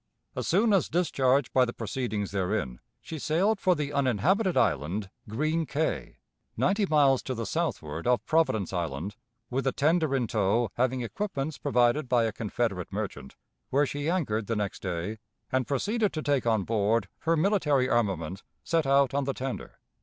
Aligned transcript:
As 0.35 0.47
soon 0.47 0.73
as 0.73 0.89
discharged 0.89 1.53
by 1.53 1.63
the 1.63 1.73
proceedings 1.73 2.31
therein, 2.31 2.79
she 3.01 3.19
sailed 3.19 3.59
for 3.59 3.75
the 3.75 3.93
uninhabited 3.93 4.57
island 4.57 5.11
"Green 5.29 5.67
Kay," 5.67 6.17
ninety 6.57 6.87
miles 6.87 7.21
to 7.21 7.35
the 7.35 7.45
southward 7.45 8.07
of 8.07 8.25
Providence 8.25 8.73
Island, 8.73 9.15
with 9.51 9.67
a 9.67 9.71
tender 9.71 10.15
in 10.15 10.25
tow 10.25 10.71
having 10.73 11.01
equipments 11.03 11.59
provided 11.59 12.09
by 12.09 12.23
a 12.23 12.31
Confederate 12.31 12.91
merchant, 12.91 13.35
where 13.69 13.85
she 13.85 14.09
anchored 14.09 14.47
the 14.47 14.55
next 14.55 14.81
day, 14.81 15.19
and 15.51 15.67
proceeded 15.67 16.11
to 16.13 16.23
take 16.23 16.47
on 16.47 16.63
board 16.63 17.07
her 17.19 17.37
military 17.37 17.87
armament 17.87 18.41
sent 18.63 18.87
out 18.87 19.13
on 19.13 19.25
the 19.25 19.35
tender. 19.35 19.77